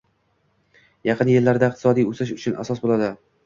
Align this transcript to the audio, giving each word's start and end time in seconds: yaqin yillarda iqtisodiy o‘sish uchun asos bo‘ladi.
yaqin 1.11 1.31
yillarda 1.35 1.71
iqtisodiy 1.75 2.11
o‘sish 2.15 2.35
uchun 2.41 2.61
asos 2.67 2.87
bo‘ladi. 2.87 3.17